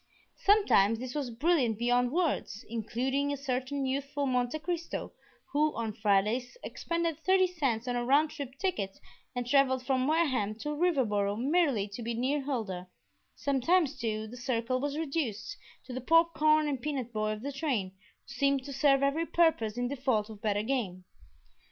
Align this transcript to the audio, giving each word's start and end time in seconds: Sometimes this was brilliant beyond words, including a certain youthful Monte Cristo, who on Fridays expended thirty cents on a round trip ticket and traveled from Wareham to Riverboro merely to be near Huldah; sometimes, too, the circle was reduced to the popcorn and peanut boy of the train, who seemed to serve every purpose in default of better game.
Sometimes 0.39 0.97
this 0.97 1.13
was 1.13 1.29
brilliant 1.29 1.77
beyond 1.77 2.11
words, 2.11 2.65
including 2.67 3.31
a 3.31 3.37
certain 3.37 3.85
youthful 3.85 4.25
Monte 4.25 4.57
Cristo, 4.57 5.13
who 5.51 5.75
on 5.75 5.93
Fridays 5.93 6.57
expended 6.63 7.19
thirty 7.19 7.45
cents 7.45 7.87
on 7.87 7.95
a 7.95 8.03
round 8.03 8.31
trip 8.31 8.57
ticket 8.57 8.97
and 9.35 9.45
traveled 9.45 9.85
from 9.85 10.07
Wareham 10.07 10.55
to 10.55 10.69
Riverboro 10.69 11.35
merely 11.37 11.87
to 11.89 12.01
be 12.01 12.15
near 12.15 12.41
Huldah; 12.41 12.87
sometimes, 13.35 13.95
too, 13.95 14.25
the 14.25 14.37
circle 14.37 14.79
was 14.79 14.97
reduced 14.97 15.55
to 15.85 15.93
the 15.93 16.01
popcorn 16.01 16.67
and 16.67 16.81
peanut 16.81 17.13
boy 17.13 17.31
of 17.33 17.43
the 17.43 17.51
train, 17.51 17.89
who 17.91 18.33
seemed 18.33 18.63
to 18.63 18.73
serve 18.73 19.03
every 19.03 19.27
purpose 19.27 19.77
in 19.77 19.87
default 19.87 20.31
of 20.31 20.41
better 20.41 20.63
game. 20.63 21.03